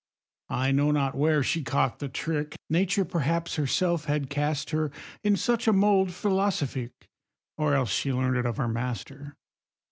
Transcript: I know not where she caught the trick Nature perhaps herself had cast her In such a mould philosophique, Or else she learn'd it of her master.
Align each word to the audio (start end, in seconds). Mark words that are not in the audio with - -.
I 0.49 0.71
know 0.71 0.89
not 0.89 1.13
where 1.13 1.43
she 1.43 1.61
caught 1.63 1.99
the 1.99 2.09
trick 2.09 2.55
Nature 2.71 3.05
perhaps 3.05 3.57
herself 3.57 4.05
had 4.05 4.31
cast 4.31 4.71
her 4.71 4.89
In 5.23 5.35
such 5.35 5.67
a 5.67 5.73
mould 5.73 6.09
philosophique, 6.11 7.07
Or 7.55 7.75
else 7.75 7.91
she 7.91 8.11
learn'd 8.11 8.37
it 8.37 8.47
of 8.47 8.57
her 8.57 8.67
master. 8.67 9.35